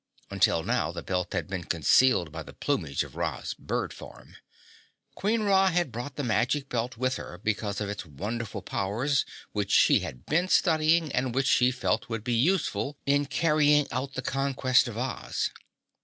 [0.31, 4.35] (Until now the belt had been concealed by the plumage of Ra's bird form.)
[5.13, 9.69] Queen Ra had brought the Magic Belt with her because of its wonderful powers which
[9.69, 14.23] she had been studying and which she felt would be useful in carrying out the
[14.23, 15.51] conquest of Oz.